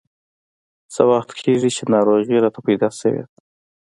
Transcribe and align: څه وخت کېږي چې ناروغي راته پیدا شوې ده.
څه 0.93 1.01
وخت 1.11 1.29
کېږي 1.39 1.69
چې 1.75 1.83
ناروغي 1.93 2.37
راته 2.43 2.59
پیدا 2.67 2.89
شوې 2.99 3.21
ده. 3.27 3.35